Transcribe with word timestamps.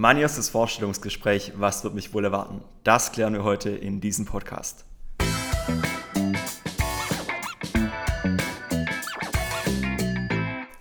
Mein 0.00 0.16
erstes 0.16 0.48
Vorstellungsgespräch, 0.48 1.54
was 1.56 1.82
wird 1.82 1.92
mich 1.92 2.14
wohl 2.14 2.24
erwarten? 2.24 2.62
Das 2.84 3.10
klären 3.10 3.32
wir 3.32 3.42
heute 3.42 3.70
in 3.70 4.00
diesem 4.00 4.26
Podcast. 4.26 4.84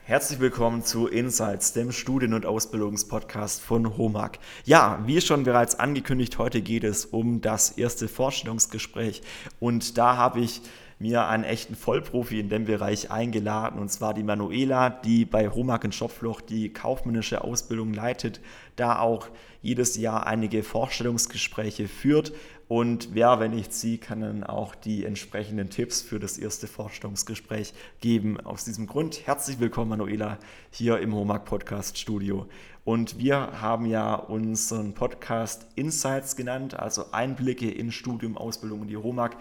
Herzlich 0.03 0.39
willkommen 0.39 0.83
zu 0.83 1.07
Insights, 1.07 1.73
dem 1.73 1.91
Studien- 1.91 2.35
und 2.35 2.45
Ausbildungspodcast 2.45 3.59
von 3.59 3.97
HOMAG. 3.97 4.37
Ja, 4.65 5.01
wie 5.07 5.19
schon 5.19 5.45
bereits 5.45 5.79
angekündigt, 5.79 6.37
heute 6.37 6.61
geht 6.61 6.83
es 6.83 7.03
um 7.03 7.41
das 7.41 7.71
erste 7.71 8.07
Vorstellungsgespräch 8.07 9.23
und 9.59 9.97
da 9.97 10.15
habe 10.15 10.41
ich 10.41 10.61
mir 10.99 11.27
einen 11.27 11.43
echten 11.43 11.75
Vollprofi 11.75 12.39
in 12.39 12.49
dem 12.49 12.65
Bereich 12.65 13.11
eingeladen, 13.11 13.79
und 13.79 13.91
zwar 13.91 14.13
die 14.13 14.23
Manuela, 14.23 14.89
die 14.89 15.25
bei 15.25 15.49
Homag 15.49 15.83
in 15.83 15.91
Schopfloch 15.91 16.41
die 16.41 16.73
kaufmännische 16.73 17.43
Ausbildung 17.43 17.93
leitet, 17.93 18.41
da 18.75 18.99
auch 18.99 19.27
jedes 19.61 19.97
Jahr 19.97 20.25
einige 20.25 20.63
Vorstellungsgespräche 20.63 21.87
führt. 21.87 22.33
Und 22.67 23.09
wer, 23.13 23.39
wenn 23.39 23.51
nicht 23.51 23.73
sie, 23.73 23.97
kann 23.97 24.21
dann 24.21 24.43
auch 24.43 24.75
die 24.75 25.05
entsprechenden 25.05 25.69
Tipps 25.69 26.01
für 26.01 26.19
das 26.19 26.37
erste 26.37 26.67
Vorstellungsgespräch 26.67 27.73
geben. 28.01 28.39
Aus 28.41 28.65
diesem 28.65 28.87
Grund 28.87 29.25
herzlich 29.25 29.59
willkommen, 29.59 29.91
Manuela, 29.91 30.37
hier 30.69 30.99
im 30.99 31.15
Homag 31.15 31.45
Podcast 31.45 31.97
Studio. 31.97 32.47
Und 32.83 33.19
wir 33.19 33.61
haben 33.61 33.85
ja 33.85 34.15
unseren 34.15 34.93
Podcast 34.93 35.67
Insights 35.75 36.37
genannt, 36.37 36.79
also 36.79 37.11
Einblicke 37.11 37.69
in 37.69 37.91
Studium, 37.91 38.37
Ausbildung 38.37 38.79
und 38.79 38.87
die 38.87 38.95
Homag. 38.95 39.31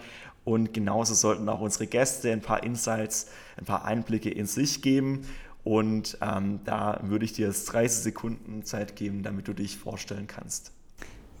Und 0.47 0.73
genauso 0.73 1.13
sollten 1.13 1.49
auch 1.49 1.59
unsere 1.59 1.87
Gäste 1.87 2.31
ein 2.31 2.39
paar 2.39 2.63
Insights, 2.63 3.27
ein 3.57 3.65
paar 3.65 3.83
Einblicke 3.83 4.29
in 4.29 4.45
sich 4.45 4.81
geben. 4.81 5.27
Und 5.65 6.17
ähm, 6.21 6.61
da 6.63 7.01
würde 7.03 7.25
ich 7.25 7.33
dir 7.33 7.47
jetzt 7.47 7.65
30 7.65 8.01
Sekunden 8.01 8.63
Zeit 8.63 8.95
geben, 8.95 9.23
damit 9.23 9.49
du 9.49 9.53
dich 9.53 9.75
vorstellen 9.75 10.25
kannst. 10.25 10.71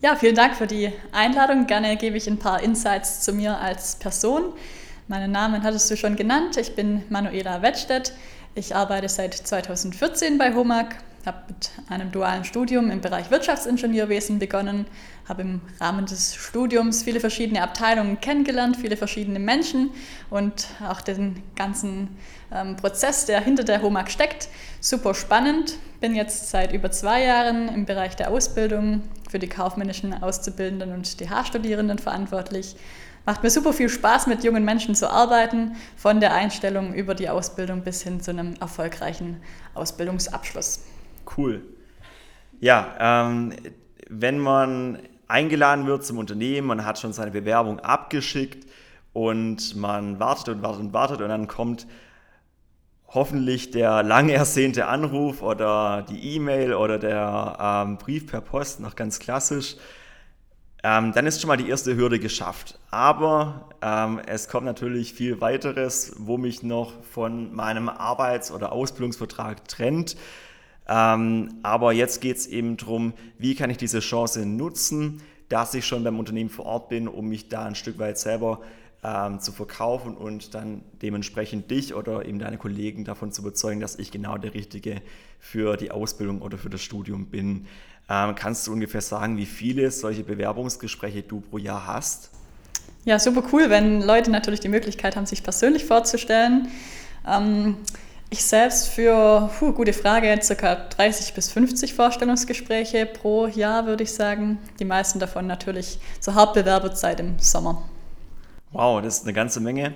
Ja, 0.01 0.17
vielen 0.17 0.35
Dank 0.35 0.57
für 0.57 0.67
die 0.67 0.91
Einladung. 1.13 1.67
Gerne 1.67 1.95
gebe 1.95 2.17
ich 2.17 2.27
ein 2.27 2.37
paar 2.37 2.61
Insights 2.61 3.21
zu 3.21 3.31
mir 3.31 3.57
als 3.57 3.95
Person. 3.95 4.51
Meinen 5.07 5.31
Namen 5.31 5.63
hattest 5.63 5.89
du 5.89 5.95
schon 5.95 6.17
genannt. 6.17 6.57
Ich 6.57 6.75
bin 6.75 7.03
Manuela 7.07 7.61
Wettstedt. 7.61 8.11
Ich 8.55 8.75
arbeite 8.75 9.07
seit 9.07 9.33
2014 9.35 10.37
bei 10.37 10.53
HOMAG, 10.53 10.97
habe 11.27 11.43
mit 11.49 11.69
einem 11.89 12.11
dualen 12.11 12.43
Studium 12.45 12.89
im 12.89 13.01
Bereich 13.01 13.29
Wirtschaftsingenieurwesen 13.29 14.39
begonnen, 14.39 14.87
habe 15.27 15.43
im 15.43 15.61
Rahmen 15.79 16.05
des 16.05 16.33
Studiums 16.35 17.03
viele 17.03 17.19
verschiedene 17.19 17.61
Abteilungen 17.61 18.19
kennengelernt, 18.19 18.77
viele 18.77 18.97
verschiedene 18.97 19.37
Menschen 19.37 19.91
und 20.29 20.67
auch 20.87 21.01
den 21.01 21.43
ganzen 21.55 22.17
ähm, 22.51 22.77
Prozess, 22.77 23.25
der 23.25 23.41
hinter 23.41 23.63
der 23.63 23.81
HOMAG 23.81 24.09
steckt. 24.09 24.47
Super 24.79 25.13
spannend. 25.13 25.77
Bin 25.99 26.15
jetzt 26.15 26.49
seit 26.49 26.73
über 26.73 26.91
zwei 26.91 27.23
Jahren 27.23 27.67
im 27.69 27.85
Bereich 27.85 28.15
der 28.15 28.31
Ausbildung 28.31 29.03
für 29.29 29.39
die 29.39 29.49
kaufmännischen 29.49 30.23
Auszubildenden 30.23 30.93
und 30.93 31.19
DH-Studierenden 31.19 31.99
verantwortlich. 31.99 32.75
Macht 33.25 33.43
mir 33.43 33.49
super 33.49 33.73
viel 33.73 33.89
Spaß, 33.89 34.27
mit 34.27 34.45
jungen 34.45 34.63
Menschen 34.63 34.95
zu 34.95 35.11
arbeiten, 35.11 35.75
von 35.97 36.21
der 36.21 36.33
Einstellung 36.33 36.93
über 36.93 37.13
die 37.13 37.27
Ausbildung 37.27 37.81
bis 37.81 38.01
hin 38.01 38.21
zu 38.21 38.31
einem 38.31 38.53
erfolgreichen 38.61 39.41
Ausbildungsabschluss. 39.73 40.79
Cool. 41.35 41.61
Ja, 42.59 43.27
ähm, 43.29 43.53
wenn 44.09 44.39
man 44.39 44.99
eingeladen 45.27 45.85
wird 45.85 46.05
zum 46.05 46.17
Unternehmen, 46.17 46.67
man 46.67 46.85
hat 46.85 46.99
schon 46.99 47.13
seine 47.13 47.31
Bewerbung 47.31 47.79
abgeschickt 47.79 48.67
und 49.13 49.75
man 49.75 50.19
wartet 50.19 50.49
und 50.49 50.61
wartet 50.61 50.81
und 50.81 50.93
wartet 50.93 51.21
und 51.21 51.29
dann 51.29 51.47
kommt 51.47 51.87
hoffentlich 53.07 53.71
der 53.71 54.03
lang 54.03 54.29
ersehnte 54.29 54.87
Anruf 54.87 55.41
oder 55.41 56.05
die 56.09 56.35
E-Mail 56.35 56.73
oder 56.73 56.99
der 56.99 57.57
ähm, 57.59 57.97
Brief 57.97 58.27
per 58.27 58.41
Post, 58.41 58.79
noch 58.79 58.95
ganz 58.95 59.19
klassisch. 59.19 59.75
Ähm, 60.83 61.11
dann 61.13 61.25
ist 61.25 61.41
schon 61.41 61.47
mal 61.47 61.57
die 61.57 61.69
erste 61.69 61.95
Hürde 61.95 62.19
geschafft. 62.19 62.79
Aber 62.91 63.69
ähm, 63.81 64.21
es 64.25 64.47
kommt 64.47 64.65
natürlich 64.65 65.13
viel 65.13 65.41
weiteres, 65.41 66.13
wo 66.17 66.37
mich 66.37 66.63
noch 66.63 66.93
von 67.03 67.53
meinem 67.53 67.89
Arbeits- 67.89 68.51
oder 68.51 68.71
Ausbildungsvertrag 68.71 69.67
trennt. 69.67 70.15
Ähm, 70.87 71.55
aber 71.63 71.91
jetzt 71.91 72.21
geht 72.21 72.37
es 72.37 72.47
eben 72.47 72.77
darum, 72.77 73.13
wie 73.37 73.55
kann 73.55 73.69
ich 73.69 73.77
diese 73.77 73.99
Chance 73.99 74.45
nutzen, 74.45 75.21
dass 75.49 75.73
ich 75.73 75.85
schon 75.85 76.03
beim 76.03 76.19
Unternehmen 76.19 76.49
vor 76.49 76.65
Ort 76.65 76.89
bin, 76.89 77.07
um 77.07 77.27
mich 77.27 77.49
da 77.49 77.65
ein 77.65 77.75
Stück 77.75 77.99
weit 77.99 78.17
selber 78.17 78.61
ähm, 79.03 79.39
zu 79.39 79.51
verkaufen 79.51 80.15
und 80.15 80.53
dann 80.53 80.81
dementsprechend 81.01 81.69
dich 81.71 81.93
oder 81.93 82.25
eben 82.25 82.39
deine 82.39 82.57
Kollegen 82.57 83.05
davon 83.05 83.31
zu 83.31 83.41
überzeugen, 83.41 83.79
dass 83.79 83.97
ich 83.97 84.11
genau 84.11 84.37
der 84.37 84.53
Richtige 84.53 85.01
für 85.39 85.77
die 85.77 85.91
Ausbildung 85.91 86.41
oder 86.41 86.57
für 86.57 86.69
das 86.69 86.81
Studium 86.81 87.27
bin. 87.27 87.67
Ähm, 88.09 88.35
kannst 88.35 88.65
du 88.67 88.73
ungefähr 88.73 89.01
sagen, 89.01 89.37
wie 89.37 89.45
viele 89.45 89.91
solche 89.91 90.23
Bewerbungsgespräche 90.23 91.23
du 91.23 91.41
pro 91.41 91.57
Jahr 91.57 91.85
hast? 91.85 92.31
Ja, 93.05 93.19
super 93.19 93.43
cool, 93.51 93.69
wenn 93.69 94.01
Leute 94.01 94.31
natürlich 94.31 94.59
die 94.59 94.69
Möglichkeit 94.69 95.15
haben, 95.15 95.25
sich 95.25 95.43
persönlich 95.43 95.85
vorzustellen. 95.85 96.69
Ähm, 97.25 97.77
ich 98.29 98.43
selbst 98.43 98.89
für, 98.89 99.49
puh, 99.57 99.71
gute 99.71 99.93
Frage, 99.93 100.37
ca. 100.37 100.75
30 100.75 101.33
bis 101.33 101.51
50 101.51 101.93
Vorstellungsgespräche 101.93 103.05
pro 103.05 103.47
Jahr, 103.47 103.85
würde 103.85 104.03
ich 104.03 104.13
sagen. 104.13 104.59
Die 104.79 104.85
meisten 104.85 105.19
davon 105.19 105.47
natürlich 105.47 105.99
zur 106.19 106.35
Hauptbewerberzeit 106.35 107.19
im 107.19 107.39
Sommer. 107.39 107.87
Wow, 108.71 109.01
das 109.01 109.19
ist 109.19 109.23
eine 109.23 109.33
ganze 109.33 109.61
Menge. 109.61 109.93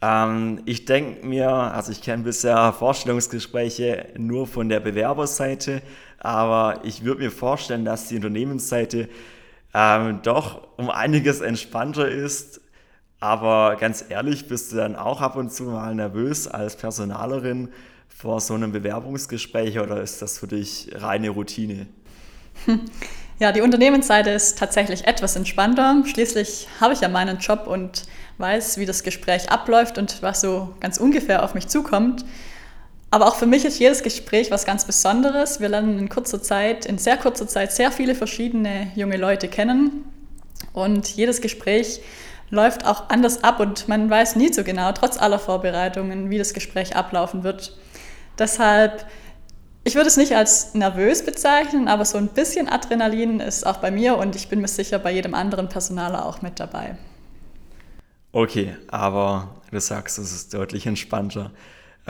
Ähm, 0.00 0.62
ich 0.64 0.86
denke 0.86 1.26
mir, 1.26 1.50
also 1.50 1.92
ich 1.92 2.00
kenne 2.00 2.22
bisher 2.22 2.72
Vorstellungsgespräche 2.72 4.14
nur 4.16 4.46
von 4.46 4.68
der 4.68 4.80
Bewerberseite, 4.80 5.82
aber 6.18 6.80
ich 6.84 7.04
würde 7.04 7.22
mir 7.22 7.30
vorstellen, 7.30 7.84
dass 7.84 8.08
die 8.08 8.16
Unternehmensseite 8.16 9.08
ähm, 9.74 10.20
doch 10.22 10.68
um 10.78 10.88
einiges 10.88 11.40
entspannter 11.40 12.08
ist 12.08 12.60
aber 13.20 13.76
ganz 13.76 14.04
ehrlich, 14.08 14.48
bist 14.48 14.72
du 14.72 14.76
dann 14.76 14.96
auch 14.96 15.20
ab 15.20 15.36
und 15.36 15.52
zu 15.52 15.64
mal 15.64 15.94
nervös 15.94 16.46
als 16.46 16.76
Personalerin 16.76 17.68
vor 18.08 18.40
so 18.40 18.54
einem 18.54 18.72
Bewerbungsgespräch 18.72 19.78
oder 19.78 20.00
ist 20.00 20.22
das 20.22 20.38
für 20.38 20.46
dich 20.46 20.90
reine 20.94 21.30
Routine? 21.30 21.86
Ja, 23.40 23.52
die 23.52 23.60
Unternehmensseite 23.60 24.30
ist 24.30 24.58
tatsächlich 24.58 25.06
etwas 25.06 25.36
entspannter. 25.36 26.02
Schließlich 26.04 26.66
habe 26.80 26.92
ich 26.92 27.02
ja 27.02 27.08
meinen 27.08 27.38
Job 27.38 27.68
und 27.68 28.02
weiß, 28.38 28.78
wie 28.78 28.86
das 28.86 29.04
Gespräch 29.04 29.48
abläuft 29.48 29.96
und 29.96 30.22
was 30.22 30.40
so 30.40 30.74
ganz 30.80 30.98
ungefähr 30.98 31.44
auf 31.44 31.54
mich 31.54 31.68
zukommt. 31.68 32.24
Aber 33.12 33.28
auch 33.28 33.36
für 33.36 33.46
mich 33.46 33.64
ist 33.64 33.78
jedes 33.78 34.02
Gespräch 34.02 34.50
was 34.50 34.66
ganz 34.66 34.84
Besonderes. 34.84 35.60
Wir 35.60 35.68
lernen 35.68 36.00
in 36.00 36.08
kurzer 36.08 36.42
Zeit, 36.42 36.84
in 36.84 36.98
sehr 36.98 37.16
kurzer 37.16 37.46
Zeit 37.46 37.70
sehr 37.70 37.92
viele 37.92 38.16
verschiedene 38.16 38.90
junge 38.96 39.16
Leute 39.16 39.46
kennen. 39.46 40.04
Und 40.72 41.08
jedes 41.08 41.40
Gespräch 41.40 42.00
läuft 42.50 42.86
auch 42.86 43.08
anders 43.10 43.44
ab 43.44 43.60
und 43.60 43.88
man 43.88 44.08
weiß 44.08 44.36
nie 44.36 44.52
so 44.52 44.64
genau, 44.64 44.92
trotz 44.92 45.18
aller 45.18 45.38
Vorbereitungen, 45.38 46.30
wie 46.30 46.38
das 46.38 46.54
Gespräch 46.54 46.96
ablaufen 46.96 47.44
wird. 47.44 47.76
Deshalb, 48.38 49.06
ich 49.84 49.94
würde 49.94 50.08
es 50.08 50.16
nicht 50.16 50.34
als 50.34 50.74
nervös 50.74 51.24
bezeichnen, 51.24 51.88
aber 51.88 52.04
so 52.04 52.18
ein 52.18 52.28
bisschen 52.28 52.68
Adrenalin 52.68 53.40
ist 53.40 53.66
auch 53.66 53.78
bei 53.78 53.90
mir 53.90 54.16
und 54.16 54.36
ich 54.36 54.48
bin 54.48 54.60
mir 54.60 54.68
sicher 54.68 54.98
bei 54.98 55.12
jedem 55.12 55.34
anderen 55.34 55.68
Personaler 55.68 56.24
auch 56.24 56.42
mit 56.42 56.60
dabei. 56.60 56.96
Okay, 58.32 58.76
aber 58.88 59.56
du 59.70 59.80
sagst, 59.80 60.18
es 60.18 60.32
ist 60.32 60.54
deutlich 60.54 60.86
entspannter. 60.86 61.50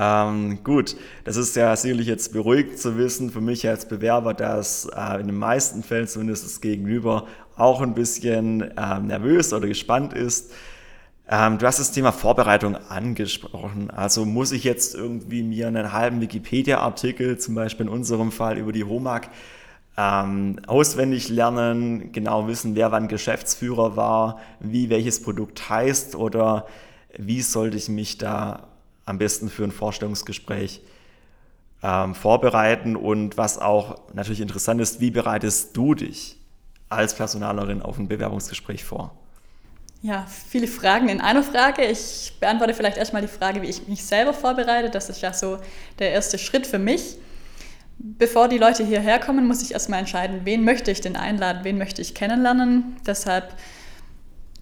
Ähm, 0.01 0.63
gut, 0.63 0.97
das 1.25 1.37
ist 1.37 1.57
ja 1.57 1.75
sicherlich 1.75 2.07
jetzt 2.07 2.33
beruhigend 2.33 2.79
zu 2.79 2.97
wissen 2.97 3.31
für 3.31 3.41
mich 3.41 3.67
als 3.67 3.89
Bewerber, 3.89 4.33
dass 4.33 4.89
äh, 4.97 5.21
in 5.21 5.27
den 5.27 5.37
meisten 5.37 5.83
Fällen 5.83 6.07
zumindest 6.07 6.45
das 6.45 6.61
Gegenüber 6.61 7.27
auch 7.59 7.81
ein 7.81 7.95
bisschen 7.95 8.73
ähm, 8.77 9.07
nervös 9.07 9.53
oder 9.53 9.67
gespannt 9.67 10.13
ist. 10.13 10.53
Ähm, 11.31 11.59
du 11.59 11.67
hast 11.67 11.79
das 11.79 11.93
Thema 11.93 12.13
Vorbereitung 12.13 12.77
angesprochen. 12.77 13.91
Also 13.91 14.25
muss 14.25 14.51
ich 14.53 14.65
jetzt 14.65 14.95
irgendwie 14.95 15.43
mir 15.43 15.69
einen 15.69 15.93
halben 15.93 16.21
Wikipedia-Artikel, 16.21 17.39
zum 17.39 17.55
Beispiel 17.55 17.87
in 17.87 17.93
unserem 17.93 18.33
Fall 18.33 18.57
über 18.57 18.73
die 18.73 18.85
HOMAG, 18.85 19.29
ähm, 19.99 20.61
auswendig 20.67 21.29
lernen, 21.29 22.13
genau 22.13 22.47
wissen, 22.47 22.77
wer 22.77 22.93
wann 22.93 23.09
Geschäftsführer 23.09 23.97
war, 23.97 24.39
wie 24.61 24.89
welches 24.89 25.23
Produkt 25.23 25.69
heißt 25.69 26.15
oder 26.15 26.67
wie 27.19 27.43
sollte 27.43 27.77
ich 27.77 27.89
mich 27.89 28.17
da 28.17 28.69
am 29.05 29.19
besten 29.19 29.49
für 29.49 29.65
ein 29.65 29.73
Vorstellungsgespräch 29.73 30.81
ähm, 31.83 32.15
vorbereiten 32.15 32.97
und 32.97 33.37
was 33.37 33.59
auch 33.59 33.99
natürlich 34.15 34.41
interessant 34.41 34.81
ist, 34.81 35.01
wie 35.01 35.11
bereitest 35.11 35.77
du 35.77 35.95
dich 35.95 36.38
als 36.89 37.15
Personalerin 37.15 37.83
auf 37.83 37.99
ein 37.99 38.09
Bewerbungsgespräch 38.09 38.85
vor? 38.85 39.15
Ja, 40.01 40.27
viele 40.49 40.69
Fragen 40.69 41.09
in 41.09 41.21
einer 41.21 41.43
Frage. 41.43 41.85
Ich 41.85 42.35
beantworte 42.39 42.73
vielleicht 42.73 42.99
erstmal 42.99 43.23
die 43.23 43.29
Frage, 43.29 43.63
wie 43.63 43.69
ich 43.69 43.89
mich 43.89 44.05
selber 44.05 44.33
vorbereite. 44.33 44.91
Das 44.91 45.11
ist 45.11 45.21
ja 45.21 45.33
so 45.33 45.59
der 45.99 46.13
erste 46.13 46.39
Schritt 46.39 46.67
für 46.67 46.79
mich. 46.79 47.17
Bevor 47.99 48.47
die 48.47 48.59
Leute 48.59 48.85
hierher 48.85 49.19
kommen, 49.19 49.49
muss 49.49 49.61
ich 49.61 49.73
erstmal 49.73 49.99
entscheiden, 49.99 50.43
wen 50.45 50.63
möchte 50.63 50.93
ich 50.93 51.01
denn 51.01 51.17
einladen, 51.17 51.65
wen 51.65 51.79
möchte 51.79 52.01
ich 52.01 52.15
kennenlernen. 52.15 52.97
Deshalb 53.05 53.57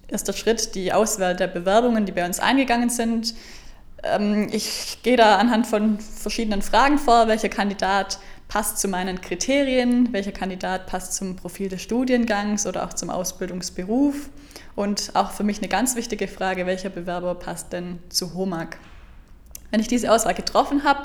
erster 0.07 0.33
Schritt 0.33 0.73
die 0.73 0.91
Auswahl 0.91 1.35
der 1.35 1.47
Bewerbungen, 1.47 2.07
die 2.07 2.13
bei 2.13 2.25
uns 2.25 2.39
eingegangen 2.39 2.89
sind. 2.89 3.35
Ähm, 4.01 4.49
ich 4.51 4.99
gehe 5.03 5.17
da 5.17 5.35
anhand 5.37 5.67
von 5.67 5.99
verschiedenen 5.99 6.63
Fragen 6.63 6.97
vor, 6.97 7.27
welcher 7.27 7.49
Kandidat 7.49 8.17
passt 8.47 8.79
zu 8.79 8.87
meinen 8.87 9.21
Kriterien, 9.21 10.13
welcher 10.13 10.31
Kandidat 10.31 10.87
passt 10.87 11.13
zum 11.15 11.35
Profil 11.35 11.69
des 11.69 11.81
Studiengangs 11.81 12.65
oder 12.65 12.85
auch 12.85 12.93
zum 12.93 13.09
Ausbildungsberuf. 13.09 14.29
Und 14.75 15.11
auch 15.15 15.31
für 15.31 15.43
mich 15.43 15.57
eine 15.57 15.67
ganz 15.67 15.95
wichtige 15.95 16.27
Frage, 16.27 16.65
welcher 16.65 16.89
Bewerber 16.89 17.35
passt 17.35 17.73
denn 17.73 17.99
zu 18.09 18.33
HOMAG? 18.33 18.77
Wenn 19.71 19.79
ich 19.79 19.87
diese 19.87 20.11
Auswahl 20.11 20.33
getroffen 20.33 20.83
habe, 20.83 21.01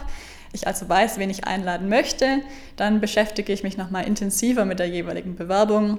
ich 0.52 0.66
also 0.66 0.88
weiß, 0.88 1.18
wen 1.18 1.30
ich 1.30 1.46
einladen 1.46 1.88
möchte, 1.88 2.40
dann 2.76 3.00
beschäftige 3.00 3.52
ich 3.52 3.62
mich 3.62 3.78
nochmal 3.78 4.06
intensiver 4.06 4.64
mit 4.64 4.78
der 4.78 4.88
jeweiligen 4.88 5.34
Bewerbung, 5.34 5.98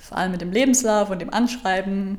vor 0.00 0.18
allem 0.18 0.32
mit 0.32 0.40
dem 0.40 0.50
Lebenslauf 0.50 1.10
und 1.10 1.20
dem 1.20 1.32
Anschreiben. 1.32 2.18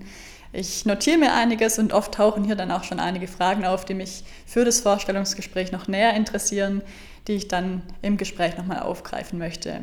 Ich 0.54 0.86
notiere 0.86 1.18
mir 1.18 1.34
einiges 1.34 1.80
und 1.80 1.94
oft 1.94 2.13
tauchen 2.13 2.44
hier 2.44 2.56
dann 2.56 2.72
auch 2.72 2.84
schon 2.84 3.00
einige 3.00 3.27
Fragen 3.27 3.66
auf, 3.66 3.86
die 3.86 3.95
mich 3.95 4.24
für 4.45 4.63
das 4.63 4.81
Vorstellungsgespräch 4.81 5.72
noch 5.72 5.88
näher 5.88 6.13
interessieren, 6.13 6.81
die 7.28 7.34
ich 7.34 7.48
dann 7.48 7.84
im 8.02 8.18
Gespräch 8.18 8.58
nochmal 8.58 8.80
aufgreifen 8.80 9.40
möchte. 9.40 9.82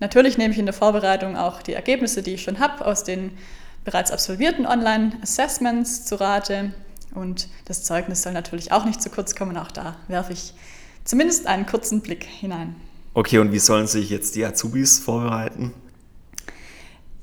Natürlich 0.00 0.38
nehme 0.38 0.52
ich 0.52 0.58
in 0.58 0.66
der 0.66 0.74
Vorbereitung 0.74 1.36
auch 1.36 1.62
die 1.62 1.74
Ergebnisse, 1.74 2.22
die 2.22 2.34
ich 2.34 2.42
schon 2.42 2.60
habe, 2.60 2.86
aus 2.86 3.04
den 3.04 3.32
bereits 3.84 4.10
absolvierten 4.10 4.66
Online-Assessments 4.66 6.04
zu 6.04 6.16
Rate. 6.16 6.72
Und 7.14 7.48
das 7.64 7.84
Zeugnis 7.84 8.22
soll 8.22 8.32
natürlich 8.32 8.70
auch 8.70 8.84
nicht 8.84 9.02
zu 9.02 9.10
kurz 9.10 9.34
kommen. 9.34 9.56
Auch 9.56 9.70
da 9.70 9.96
werfe 10.08 10.32
ich 10.32 10.54
zumindest 11.04 11.46
einen 11.46 11.66
kurzen 11.66 12.00
Blick 12.00 12.24
hinein. 12.24 12.76
Okay, 13.14 13.38
und 13.38 13.50
wie 13.52 13.58
sollen 13.58 13.86
sich 13.86 14.10
jetzt 14.10 14.36
die 14.36 14.44
Azubis 14.44 14.98
vorbereiten? 14.98 15.72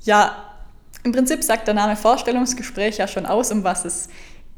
Ja, 0.02 0.42
im 1.04 1.12
Prinzip 1.12 1.42
sagt 1.42 1.68
der 1.68 1.74
Name 1.74 1.96
Vorstellungsgespräch 1.96 2.98
ja 2.98 3.08
schon 3.08 3.26
aus, 3.26 3.52
um 3.52 3.64
was 3.64 3.84
es 3.84 4.08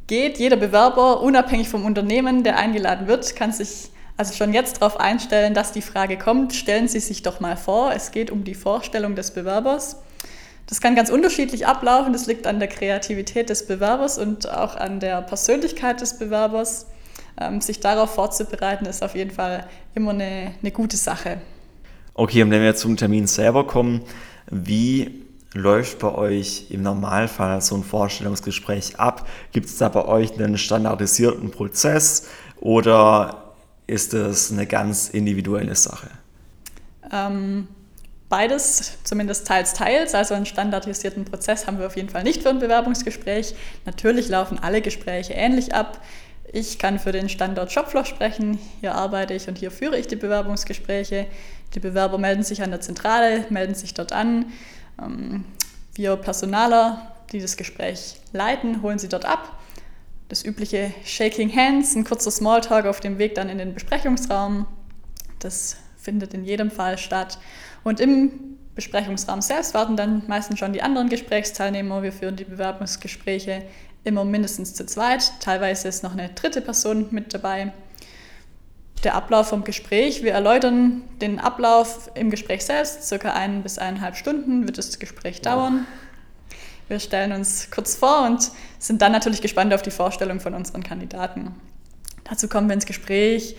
geht. 0.06 0.38
Jeder 0.38 0.56
Bewerber, 0.56 1.20
unabhängig 1.20 1.68
vom 1.68 1.84
Unternehmen, 1.84 2.42
der 2.42 2.56
eingeladen 2.56 3.06
wird, 3.06 3.36
kann 3.36 3.52
sich 3.52 3.90
also 4.18 4.34
schon 4.34 4.52
jetzt 4.52 4.82
darauf 4.82 4.98
einstellen, 4.98 5.54
dass 5.54 5.72
die 5.72 5.80
Frage 5.80 6.18
kommt, 6.18 6.52
stellen 6.52 6.88
Sie 6.88 6.98
sich 6.98 7.22
doch 7.22 7.38
mal 7.38 7.56
vor, 7.56 7.92
es 7.94 8.10
geht 8.10 8.30
um 8.30 8.42
die 8.42 8.56
Vorstellung 8.56 9.14
des 9.14 9.30
Bewerbers. 9.30 9.96
Das 10.66 10.80
kann 10.80 10.96
ganz 10.96 11.08
unterschiedlich 11.08 11.66
ablaufen, 11.66 12.12
das 12.12 12.26
liegt 12.26 12.46
an 12.46 12.58
der 12.58 12.68
Kreativität 12.68 13.48
des 13.48 13.66
Bewerbers 13.66 14.18
und 14.18 14.50
auch 14.50 14.76
an 14.76 14.98
der 14.98 15.22
Persönlichkeit 15.22 16.00
des 16.00 16.18
Bewerbers. 16.18 16.86
Ähm, 17.40 17.60
sich 17.60 17.78
darauf 17.78 18.12
vorzubereiten, 18.12 18.84
ist 18.86 19.04
auf 19.04 19.14
jeden 19.14 19.30
Fall 19.30 19.64
immer 19.94 20.10
eine, 20.10 20.52
eine 20.60 20.72
gute 20.72 20.96
Sache. 20.96 21.38
Okay, 22.14 22.42
und 22.42 22.50
wenn 22.50 22.62
wir 22.62 22.74
zum 22.74 22.96
Termin 22.96 23.28
selber 23.28 23.68
kommen, 23.68 24.02
wie 24.50 25.22
läuft 25.54 26.00
bei 26.00 26.12
euch 26.12 26.66
im 26.70 26.82
Normalfall 26.82 27.60
so 27.60 27.76
ein 27.76 27.84
Vorstellungsgespräch 27.84 28.98
ab? 28.98 29.28
Gibt 29.52 29.66
es 29.66 29.78
da 29.78 29.88
bei 29.88 30.04
euch 30.04 30.32
einen 30.32 30.58
standardisierten 30.58 31.52
Prozess 31.52 32.26
oder 32.60 33.47
ist 33.88 34.14
es 34.14 34.52
eine 34.52 34.66
ganz 34.66 35.08
individuelle 35.08 35.74
Sache? 35.74 36.10
Ähm, 37.10 37.66
beides, 38.28 38.98
zumindest 39.02 39.46
teils, 39.46 39.74
teils. 39.74 40.14
Also 40.14 40.34
einen 40.34 40.46
standardisierten 40.46 41.24
Prozess 41.24 41.66
haben 41.66 41.78
wir 41.78 41.86
auf 41.86 41.96
jeden 41.96 42.10
Fall 42.10 42.22
nicht 42.22 42.42
für 42.42 42.50
ein 42.50 42.60
Bewerbungsgespräch. 42.60 43.54
Natürlich 43.86 44.28
laufen 44.28 44.58
alle 44.60 44.82
Gespräche 44.82 45.32
ähnlich 45.32 45.74
ab. 45.74 46.00
Ich 46.52 46.78
kann 46.78 46.98
für 46.98 47.12
den 47.12 47.28
Standort 47.28 47.72
Shopfloor 47.72 48.04
sprechen. 48.04 48.58
Hier 48.80 48.94
arbeite 48.94 49.34
ich 49.34 49.48
und 49.48 49.58
hier 49.58 49.70
führe 49.70 49.98
ich 49.98 50.06
die 50.06 50.16
Bewerbungsgespräche. 50.16 51.26
Die 51.74 51.80
Bewerber 51.80 52.18
melden 52.18 52.42
sich 52.42 52.62
an 52.62 52.70
der 52.70 52.80
Zentrale, 52.80 53.46
melden 53.48 53.74
sich 53.74 53.94
dort 53.94 54.12
an. 54.12 54.46
Ähm, 55.02 55.44
wir 55.94 56.16
Personaler, 56.16 57.14
die 57.32 57.40
das 57.40 57.56
Gespräch 57.56 58.16
leiten, 58.32 58.82
holen 58.82 58.98
sie 58.98 59.08
dort 59.08 59.24
ab 59.24 59.58
das 60.28 60.44
übliche 60.44 60.92
Shaking 61.04 61.54
Hands, 61.54 61.94
ein 61.94 62.04
kurzer 62.04 62.30
Smalltalk 62.30 62.86
auf 62.86 63.00
dem 63.00 63.18
Weg 63.18 63.34
dann 63.34 63.48
in 63.48 63.58
den 63.58 63.74
Besprechungsraum. 63.74 64.66
Das 65.38 65.76
findet 65.96 66.34
in 66.34 66.44
jedem 66.44 66.70
Fall 66.70 66.98
statt. 66.98 67.38
Und 67.82 68.00
im 68.00 68.30
Besprechungsraum 68.74 69.40
selbst 69.40 69.74
warten 69.74 69.96
dann 69.96 70.22
meistens 70.28 70.58
schon 70.58 70.72
die 70.72 70.82
anderen 70.82 71.08
Gesprächsteilnehmer. 71.08 72.02
Wir 72.02 72.12
führen 72.12 72.36
die 72.36 72.44
Bewerbungsgespräche 72.44 73.62
immer 74.04 74.24
mindestens 74.24 74.74
zu 74.74 74.86
zweit. 74.86 75.32
Teilweise 75.40 75.88
ist 75.88 76.02
noch 76.02 76.12
eine 76.12 76.28
dritte 76.28 76.60
Person 76.60 77.08
mit 77.10 77.34
dabei. 77.34 77.72
Der 79.04 79.14
Ablauf 79.14 79.48
vom 79.48 79.64
Gespräch. 79.64 80.22
Wir 80.22 80.32
erläutern 80.32 81.02
den 81.20 81.38
Ablauf 81.38 82.10
im 82.14 82.30
Gespräch 82.30 82.64
selbst. 82.64 83.04
Circa 83.04 83.32
ein 83.32 83.62
bis 83.62 83.78
eineinhalb 83.78 84.16
Stunden 84.16 84.66
wird 84.66 84.76
das 84.78 84.98
Gespräch 84.98 85.40
dauern. 85.40 85.86
Wir 86.88 86.98
stellen 86.98 87.32
uns 87.32 87.70
kurz 87.70 87.94
vor 87.96 88.26
und 88.26 88.50
sind 88.78 89.02
dann 89.02 89.12
natürlich 89.12 89.42
gespannt 89.42 89.74
auf 89.74 89.82
die 89.82 89.90
Vorstellung 89.90 90.40
von 90.40 90.54
unseren 90.54 90.82
Kandidaten. 90.82 91.54
Dazu 92.24 92.48
kommen 92.48 92.68
wir 92.68 92.74
ins 92.74 92.86
Gespräch, 92.86 93.56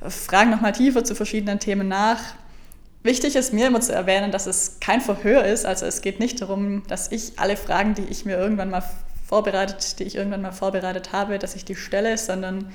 fragen 0.00 0.50
nochmal 0.50 0.72
tiefer 0.72 1.04
zu 1.04 1.14
verschiedenen 1.14 1.60
Themen 1.60 1.88
nach. 1.88 2.20
Wichtig 3.04 3.36
ist 3.36 3.52
mir 3.52 3.68
immer 3.68 3.80
zu 3.80 3.92
erwähnen, 3.92 4.30
dass 4.30 4.46
es 4.46 4.78
kein 4.80 5.00
Verhör 5.00 5.44
ist. 5.44 5.64
Also 5.64 5.86
es 5.86 6.02
geht 6.02 6.20
nicht 6.20 6.40
darum, 6.40 6.82
dass 6.88 7.10
ich 7.10 7.38
alle 7.38 7.56
Fragen, 7.56 7.94
die 7.94 8.04
ich 8.04 8.24
mir 8.24 8.36
irgendwann 8.36 8.70
mal 8.70 8.84
vorbereitet, 9.26 9.98
die 9.98 10.04
ich 10.04 10.16
irgendwann 10.16 10.42
mal 10.42 10.52
vorbereitet 10.52 11.12
habe, 11.12 11.38
dass 11.38 11.54
ich 11.54 11.64
die 11.64 11.74
stelle, 11.74 12.18
sondern 12.18 12.72